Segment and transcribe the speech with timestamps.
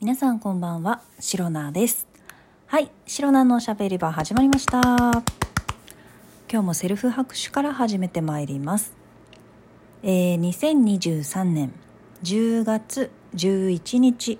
[0.00, 2.06] 皆さんこんばんは、シロナです。
[2.66, 4.80] はい、シロナのおしゃべり場始まりました。
[4.80, 5.24] 今
[6.48, 8.92] 日もセルフ拍手から始めてまいります。
[10.04, 11.72] えー、2023年
[12.22, 14.38] 10月11日、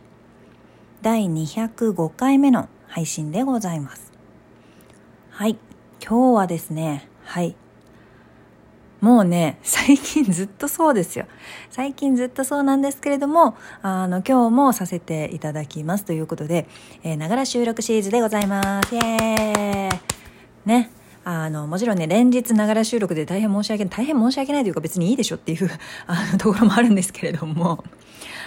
[1.02, 4.12] 第205回目の配信でございます。
[5.30, 5.58] はい、
[6.00, 7.56] 今日はですね、はい、
[9.00, 11.26] もうね、最近ずっとそうですよ。
[11.70, 16.66] 最近ずっとそうなんですけれども、あの、今日もさせていただきますということで、
[17.04, 18.94] えー、ながら収録シリーズでございます。
[18.94, 20.00] イエーイ
[20.66, 20.90] ね。
[21.24, 25.70] あの、もちろんね、連日ながら収録で大変申し訳ない、大変申し訳ないというか別にいいでしょっていう、
[26.08, 27.84] あの、ところもあるんですけれども、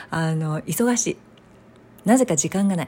[0.10, 1.18] あの、忙しい。
[2.06, 2.88] なぜか時間がない。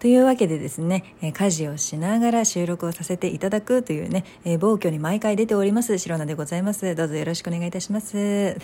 [0.00, 6.94] というわけでですね、え家事をしながら収録をさせていただくというね、え暴挙に毎回出ております、白菜でございます。
[6.94, 8.56] どうぞよろしくお願いいたします。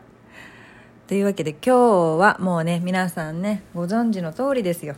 [1.06, 1.76] というわけで今日
[2.18, 4.94] はもうね、皆さんね、ご存知の通りですよ。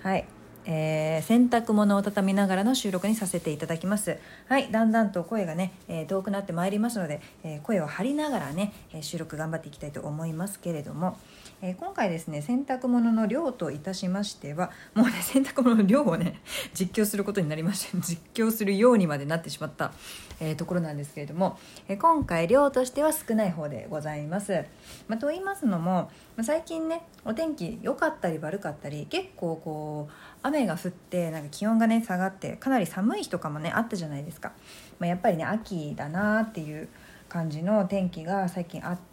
[0.00, 0.24] はい。
[0.64, 11.16] えー、洗濯物を畳みながらの収録にさせていただきますはいだんだんと声がね、えー、遠くなってまいりますので、えー、声を張りながらね収録頑張っていきたいと思いますけれども、
[11.60, 16.40] え今回ですね洗濯物の量といたしましてはもうね 洗濯物の量をね
[16.72, 19.92] 実況することになりまして 実況するようにまでなってしまった、
[20.40, 24.64] えところなんですけれども、え今回量としては少ない方でございます、
[25.08, 26.10] まあ、と言いますのも
[26.42, 30.12] 最近ねお天気良かったり悪かったり結構こう
[30.42, 34.52] 雨が降ってなんか気温がね下がってかなり寒い日とかもねあったじゃないですか、
[35.00, 36.88] まあ、やっぱりね秋だなっていう
[37.28, 39.07] 感じの天気が最近あって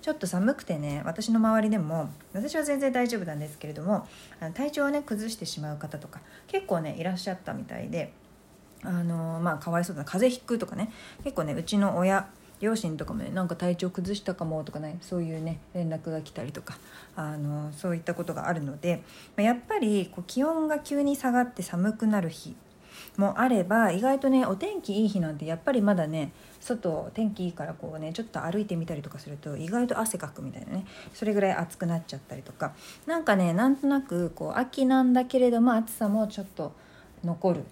[0.00, 4.06] ちょっと寒くてね私の周りでも私は全然大丈夫なんですけれども
[4.40, 8.12] あの体調をね崩してしまう方とか結構ねいらっしゃったみたいで
[8.82, 10.92] あのまあかわいそうだな風邪ひくとかね
[11.22, 12.26] 結構ねうちの親
[12.60, 16.78] 両親とかもねなんか体調崩したかもとかねそういうね連絡が来たりとか
[17.16, 19.02] あのそういったことがあるので、
[19.36, 22.54] まあ、やっぱりこう気温が急に下がって寒くなる日
[23.16, 32.74] もあれば意外とねお天気いい日なんてやっぱりまだね外天気いいからこうねちょっと歩いてみたりとかすると意外と汗かくみたいなねそれぐらい暑くなっちゃったりとか。
[33.06, 36.72] なんかねなんとなくこう秋なんだけれども暑さもちょっと
[37.24, 37.64] 残る。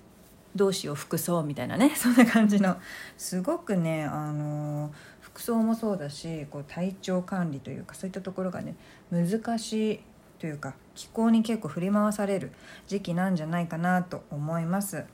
[0.54, 2.76] どうしよう服装みたいなね そんな感じの。
[3.16, 8.74] すごくねあのー、服装もそうだしこう体調管理というかそういったところがね
[9.10, 10.00] 難しい
[10.38, 12.53] というか気候に結構振り回される
[12.86, 15.04] 時期なんじゃないかなと思います。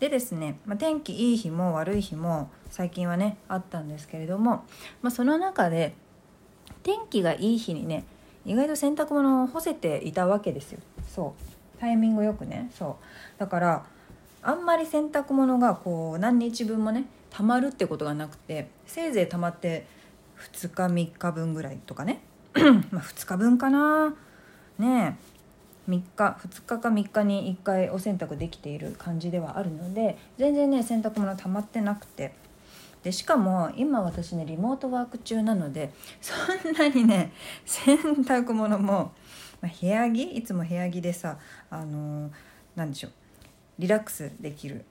[0.00, 4.64] でですね、まあ、天気いい日も悪い日も最近はねあったんですけれども、
[5.02, 5.94] まあ、その中で
[6.82, 8.04] 天気がいい日にね
[8.44, 10.80] 意外と洗濯物を干せていたわけですよ。
[11.08, 11.80] そう。
[11.80, 12.70] タイミングよくね。
[12.74, 12.98] そ
[13.36, 13.40] う。
[13.40, 13.86] だから
[14.42, 19.86] あんまり洗濯物がこう何日分もねたまるってことがなくてせいぜいたまって
[20.52, 22.20] 2日3日分ぐらいとかね。
[22.90, 24.14] まあ2日分かな。
[24.78, 25.33] ねえ。
[25.88, 32.32] 3日2日か3日に1回お洗濯できている感じではあるので全然ね洗濯物たまってなくて
[33.02, 36.34] でしかも今私ねリモートワーク中なのでそ
[36.70, 37.32] んなにね
[37.66, 39.12] 洗濯物も、
[39.60, 41.38] まあ、部屋着いつも部屋着でさ
[41.70, 42.32] あのー、
[42.76, 43.12] 何でしょう
[43.78, 44.84] リラックスできる、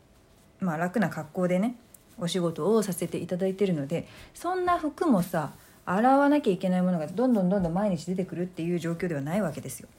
[0.60, 1.76] まあ、楽な格好でね
[2.20, 5.54] お仕事をさせていただいてるのでそんな服もさ
[5.86, 9.90] 洗わなきゃいけないものがどんどんどんどん毎日出てくるっていう状況ではないわけですよ。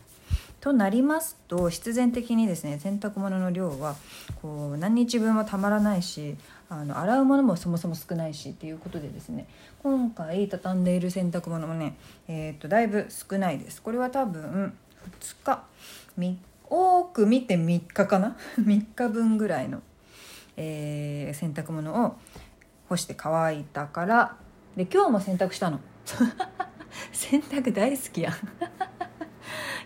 [0.65, 3.97] となりますと必然的にですね洗濯物の量は
[4.41, 6.37] こう何日分はたまらないし
[6.71, 9.47] あの洗うものもそもそも少ないしっていうことでですね
[9.83, 11.99] 今回畳んでいる洗濯物もね、
[12.29, 13.83] えー、とだいぶ少ないです。
[13.83, 14.73] これは多分
[15.21, 15.65] 2日
[16.19, 16.37] 3
[16.71, 18.35] 多く見て3日かな？
[18.59, 19.83] 3日分ぐらいの、
[20.57, 22.17] えー、洗濯物を
[22.89, 24.37] 干して乾いたから
[24.79, 25.79] で今日も洗濯したの。
[27.13, 28.33] 洗濯大好きやん。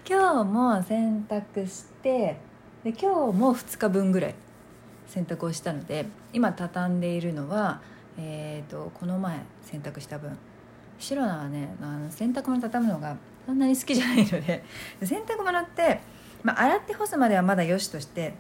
[0.09, 2.39] 今日も洗濯して
[2.83, 4.35] で今日も2日分ぐらい
[5.07, 7.83] 洗濯をしたので今畳んでいるのは、
[8.17, 10.37] えーと、この前洗濯した分。
[10.99, 14.65] 白菜はねあの洗濯物畳むのがそんなに好きじゃないので
[15.05, 16.01] 洗濯物って、
[16.43, 18.33] まあ、洗って干すまではまだよしとして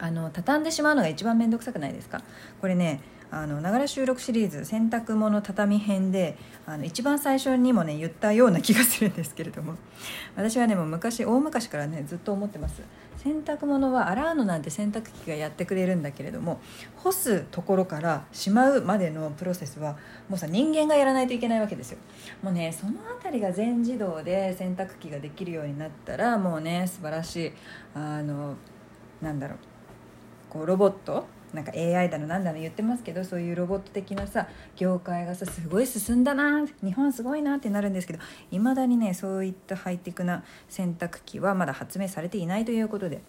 [0.00, 2.20] あの畳んでしまうのが一番面倒くさくないですか？
[2.60, 3.00] これね
[3.34, 6.36] あのながら収録シリーズ洗濯物畳編で
[6.66, 9.76] あの一番最初にもね言ったような気がするんですけれども。
[10.36, 12.82] 私はねもう昔大昔からねずっと思ってます。
[13.16, 16.60] 洗濯物は洗うのなんて洗濯機がやってくれるんだけれども
[16.96, 19.96] 干すところからしまうまでのプロセスは
[20.28, 21.98] もうさ人間がやらないといけないわけですよ。
[22.42, 27.52] もうねその辺りが全自動で洗濯機ができるようになったらもうね素晴らしい
[27.94, 28.56] あの
[29.22, 29.58] なんだろう
[30.50, 38.18] こうロボットなんか AI だのなんだの言ってますけどそういうロボット的なさ業界がさすごい進んだな日本すごいなってなるんですけど
[38.50, 43.20] いまだにねそういったハイテクな洗濯機はまだ発明されていないということで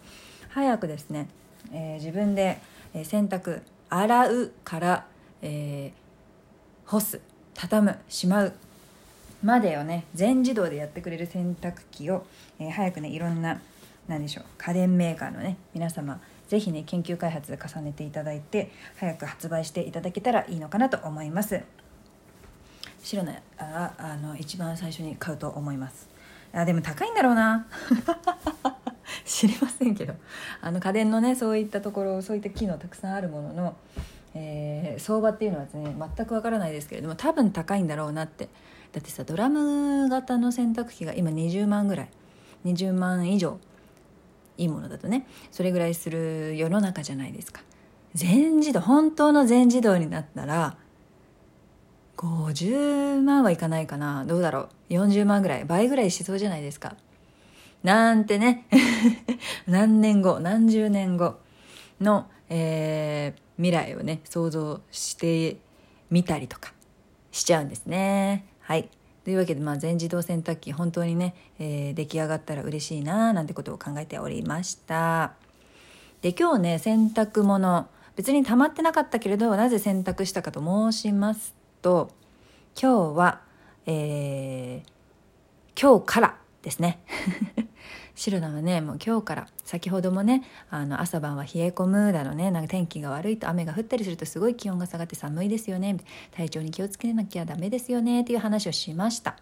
[0.48, 1.28] 早くですね、
[1.72, 2.60] えー、自分で
[3.04, 5.06] 洗濯洗うから、
[5.42, 7.20] えー、干す
[7.54, 8.52] 畳むしまう
[9.42, 12.24] までをね全自動でやってくれる洗濯機を、
[12.58, 13.60] えー、早くねいろんな
[14.08, 21.62] 何でしょう家電メーカーのね皆様是非ね研究開発重ねていただいて早く発売していただけたらいいのかなと思います。
[23.02, 26.08] 白のああの一番最初に買うと思います。
[26.52, 27.66] あでも高いんだろうな。
[29.24, 30.14] 知りませんけど。
[30.60, 33.76] あの家電のねそういったところそういった機能たくさんあるものの、
[34.34, 38.48] えー、相場っていうのはですね全くわからないですけれども多分高いんだろうなって。
[38.92, 42.08] だってさドラム型の洗濯機が今20万ぐらい。
[42.64, 43.58] 20万以上。
[44.56, 45.26] いいものだとね。
[45.50, 47.62] それぐらいする世の中じゃないですか。
[48.14, 50.76] 全自動本当の全自動になったら
[52.16, 54.24] 50万はいかないかな。
[54.24, 54.94] どうだろう。
[54.94, 56.96] 40万ぐらい倍ぐらいしそうじゃないですか。
[57.82, 58.66] なんてね。
[59.66, 61.36] 何年後何十年後
[62.00, 65.58] の、えー、未来をね想像して
[66.10, 66.72] みたりとか
[67.32, 68.46] しちゃうんですね。
[68.60, 68.88] はい。
[69.24, 75.32] というわけで、まあ、全自動洗濯機本当にね、えー、出来上がったら嬉しいななんてことを考えておりました。
[76.20, 82.10] で今日ね洗濯物別に溜まってなかったけれどなぜ洗濯したかと申しますと
[82.80, 83.40] 今日は、
[83.86, 87.00] えー、今日からですね。
[88.14, 95.96] 白菜はねもう今日から先ほどもねあの朝晩は冷え込むだのねなんか天気が悪いと雨が降ったりするとすごい気温が下がって寒いですよね
[96.32, 99.36] 体調に気をつけなきゃダメですよねっていう話をしました。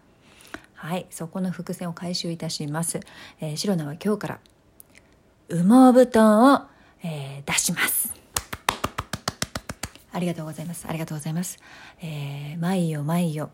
[0.73, 2.99] はいそこの伏線を回収いたします、
[3.39, 4.39] えー、白菜は今日から
[5.49, 6.61] 羽毛布団を、
[7.03, 8.13] えー、出します。
[10.11, 10.85] ありがとうございます。
[10.87, 11.57] ありがとうございます、
[12.01, 13.49] えー、毎夜毎夜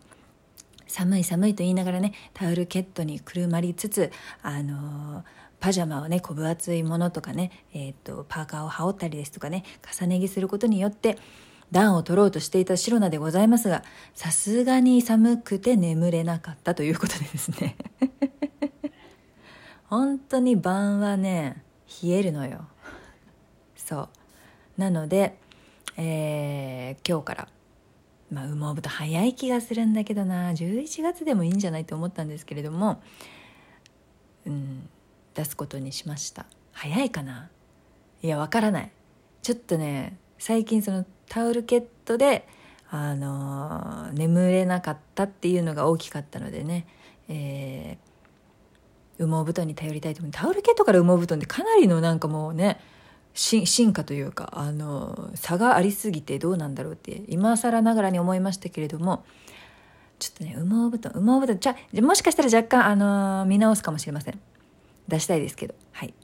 [0.90, 4.10] 寒い寒いと言いながらねタオルケットにくるまりつつ
[4.42, 5.24] あのー、
[5.60, 9.64] パジャマをねこ分厚いものとかね、えーと、パーカーを羽織ったりですとかね
[9.98, 11.18] 重ね着することによって
[11.70, 13.84] 暖を取ろうとしていた白菜でございますが
[14.14, 17.76] さすがに寒くて眠れなかったということでですね。
[19.86, 21.62] 本当に晩はね
[22.02, 22.66] 冷えるのよ。
[23.76, 24.08] そう。
[24.80, 25.36] なので、
[25.96, 27.48] えー、今日から
[28.30, 30.52] まあ、羽毛布団早い気がするんだけどな。
[30.52, 33.02] 11月でもいいんじゃないと思ったんですけれども、
[34.46, 34.88] うん、
[35.34, 36.46] 出すことにしました。
[36.72, 37.50] 早いかな？
[38.22, 38.90] いやわからない。
[39.42, 42.46] ちょっとね最近そのタオルケットで
[42.88, 46.86] あのー、眠れなかったっていうのが大きかったのでね、
[47.28, 50.32] えー、羽毛布団に頼りたいと思う。
[50.32, 52.80] タオルケットから羽毛布団ってかなりのなんかもうね
[53.34, 59.24] 進化というかあの差がありすぎてどうなんだろうって今更ながらに思いましたけれども
[60.18, 64.38] ちょっとね羽毛布団羽毛布団じゃもしかしたら若干あの見直すかもしれません。
[65.08, 65.74] 出したいですけど。
[65.92, 66.14] はい。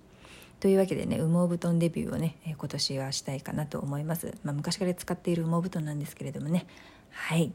[0.61, 6.67] というわけでね羽毛布団デビューをね今年はしたいかなと思います、まあ、昔から使っている羽毛布団なんですけれどもね。
[7.11, 7.53] はい。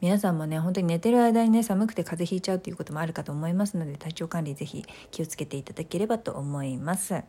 [0.00, 7.22] 皆さんもね本当に寝てる間にね寒くて風邪ひいちゃうっていうこともあるかと思いますので体調管理ぜひ気をつけていただければと思います。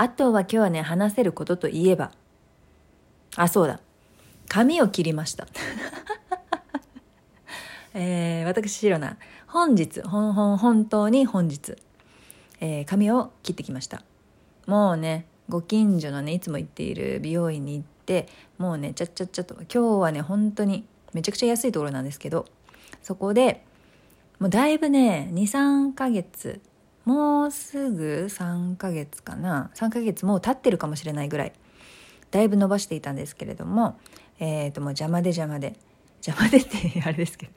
[0.00, 2.12] あとは今日はね、話せることといえば、
[3.34, 3.80] あ、そうだ。
[4.48, 5.48] 髪を切りました。
[7.94, 9.16] えー、私、白菜、
[9.48, 11.74] 本日、本本、本当に本日、
[12.60, 14.04] えー、髪を切ってきました。
[14.68, 22.46] もうね、ご近所のね、いつも行っている美容院に行って、もうね、ちゃっちゃっちゃと、今日はね、本当に、めちゃくちゃ安いところなんですけど、
[23.02, 23.64] そこで、
[24.38, 26.60] もうだいぶね、2、3ヶ月
[27.08, 29.70] もうすぐ3ヶ月かな。
[29.74, 31.54] 3ヶ月もう経ってるかもしれないぐらい。
[32.30, 33.98] だいぶ伸ばしていたんですけれども、
[34.38, 35.74] えー、ともう邪魔で邪魔で。
[36.22, 37.52] 邪魔でってあれですけど、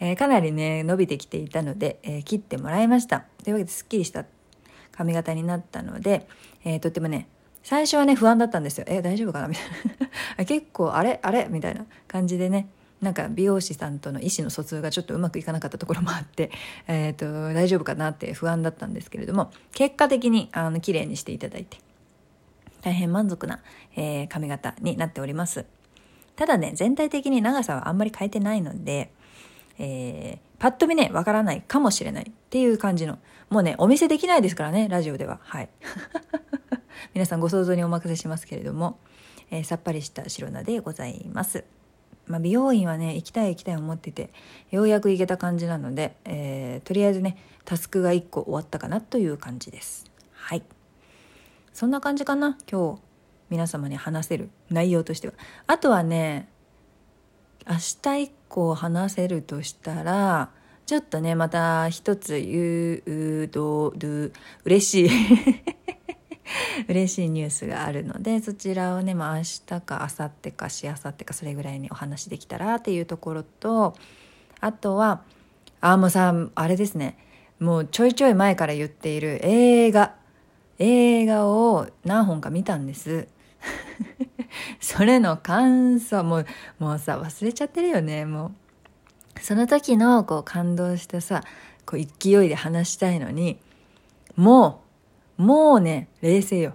[0.00, 3.26] えー、かなりね伸びてきていたので、えー、切ってもらいました。
[3.44, 4.24] というわけですっきりした。
[4.92, 6.26] 髪型になったので、
[6.64, 7.28] えー、とってもね
[7.62, 8.86] 最初はね不安だったんですよ。
[8.88, 9.48] え大丈夫かな？
[9.48, 9.64] みたい
[10.38, 10.44] な。
[10.46, 11.20] 結構あれ？
[11.22, 11.48] あれ？
[11.50, 16.50] みたいな感じでねなんか美容師さんとの意思の疎通がちょっとうまくいかなかったところもあって、
[16.88, 21.78] えーと、大丈夫かなって不安だったんですけれども結果的にあの綺麗にしていただいて
[22.82, 23.60] 大変満足な、
[23.96, 25.66] えー、髪型になっております。
[26.36, 29.10] ただね全体的に長さはあんまり変えてないので、
[29.78, 35.40] えー、パッと見ねわからないかもしれないっていう感じのもうねお見せできないですからねラジオでは。
[35.42, 35.68] はい。
[37.14, 38.98] 皆さんご想像にお任せしますけれども、
[39.50, 41.64] えー、さっぱりした白菜でございます。
[42.26, 44.30] まあ、美容院はね行きたい行きたい思ってて
[44.70, 50.04] ようやく行けた感じなので、えー、とりあえずねタスクが1個終わったかなという感じです。
[50.32, 50.62] はい。
[51.72, 53.00] そんな感じかな今日
[53.50, 55.34] 皆様に話せる内容としては。
[55.66, 56.48] あとはね
[57.68, 60.50] 明日以降話せるとしたら
[60.86, 64.32] ちょっとねまた一つ言うどる
[64.64, 65.10] 嬉しい。
[66.88, 73.94] 嬉しいニュースがあるのでそちらをね、まあ、明日か明後日かしあさってかそれぐらいにお話できたらっていうところと
[74.60, 75.22] あとは
[75.80, 77.18] あもうさあれですね。
[77.58, 80.14] もうちょいちょい前から言っている映画。
[80.78, 83.28] 映画を何本か見たんです。
[84.80, 86.22] それの感想。
[86.24, 86.46] もう
[86.78, 88.24] もうさ忘れちゃってるよね。
[88.24, 88.52] もう。
[89.40, 91.42] その時のこう感動してさ
[91.84, 93.58] こう勢いで話したいのに
[94.34, 94.85] もう
[95.36, 96.72] もうね冷静よ。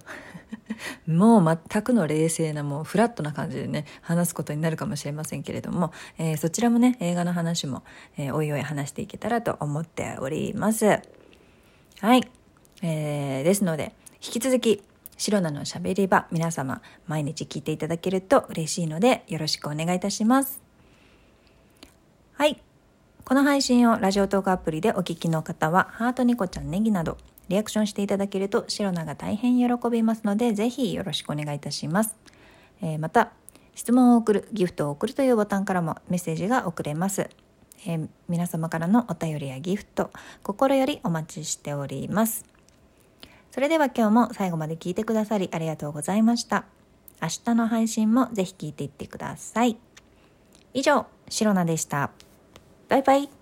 [1.06, 7.82] もう全くの冷静なもうフラットな感じでね話すことになるかもしれませんけれども、えー、そちらもね映画の話も、
[8.16, 11.00] えー、おいおい話していけたらと思っております。
[12.00, 12.28] はい、
[12.82, 14.82] えー、ですので引き続き
[15.16, 20.62] 白菜のしゃべり場皆様毎日聞いていただけると嬉しいのでよろしくお願いいたします。
[22.34, 22.60] はい。
[23.24, 27.18] この配信をラジオトークアプリでお聞きの方はハートニコちゃんネギなど
[27.52, 32.16] リアクションしていただけると白菜が大変喜びますのでぜひよろしくお願いいたします、
[32.80, 33.32] えー、また
[33.74, 37.28] 質問を送るギフトを送るというボタンからもメッセージが送れます、
[37.86, 40.10] えー、皆様からのお便りやギフト
[40.42, 42.46] 心よりお待ちしております。
[43.50, 46.64] それでは今日も最後まで聞いてくださりありがとうございました。
[47.20, 49.76] 明日の配信もぜひ聞いていってください。
[50.72, 52.10] 以上シロナでした。
[52.88, 53.41] バイバイ。